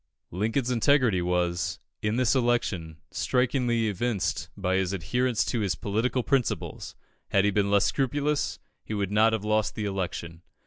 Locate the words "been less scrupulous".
7.51-8.57